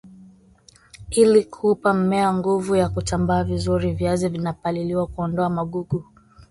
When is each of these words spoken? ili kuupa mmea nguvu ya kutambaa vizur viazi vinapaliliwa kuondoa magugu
ili 1.09 1.43
kuupa 1.43 1.93
mmea 1.93 2.33
nguvu 2.33 2.75
ya 2.75 2.89
kutambaa 2.89 3.43
vizur 3.43 3.91
viazi 3.93 4.29
vinapaliliwa 4.29 5.07
kuondoa 5.07 5.49
magugu 5.49 6.05